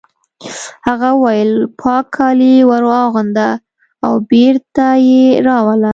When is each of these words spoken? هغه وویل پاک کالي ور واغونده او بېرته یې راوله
هغه 0.87 1.09
وویل 1.23 1.51
پاک 1.81 2.05
کالي 2.17 2.55
ور 2.69 2.83
واغونده 2.91 3.49
او 4.05 4.13
بېرته 4.31 4.87
یې 5.09 5.23
راوله 5.47 5.89